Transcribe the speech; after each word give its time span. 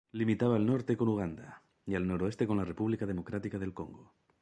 Limitaba 0.13 0.55
al 0.55 0.65
norte 0.65 0.97
con 0.97 1.09
Uganda, 1.09 1.61
y 1.85 1.93
al 1.93 2.07
noroeste 2.07 2.47
con 2.47 2.57
la 2.57 2.65
República 2.65 3.05
Democrática 3.05 3.59
del 3.59 3.75
Congo. 3.75 4.15